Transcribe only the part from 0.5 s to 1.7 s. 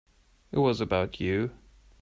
It was about you.